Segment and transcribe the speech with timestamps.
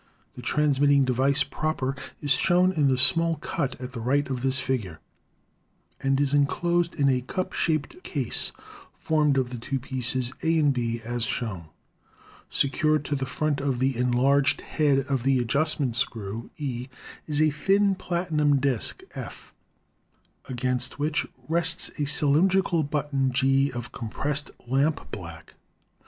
[0.33, 4.57] The transmitting device proper is shown in the small cut at the right of this
[4.59, 4.99] figure,
[6.01, 8.51] and is inclosed in a cup shaped case
[8.95, 11.65] formed of the two pieces, A and B, as shown.
[12.49, 16.89] Secured to the front of the enlarged head, e, of the adjustment screw, E
[17.27, 19.53] is a thin platinum disk, F,
[20.49, 25.53] against which rests a cylin drical button, G, of compressed lampblack.